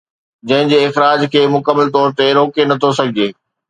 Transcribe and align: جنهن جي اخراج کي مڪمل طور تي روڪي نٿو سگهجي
جنهن 0.51 0.71
جي 0.71 0.79
اخراج 0.85 1.27
کي 1.37 1.45
مڪمل 1.59 1.95
طور 2.01 2.19
تي 2.19 2.33
روڪي 2.43 2.71
نٿو 2.75 2.95
سگهجي 3.01 3.35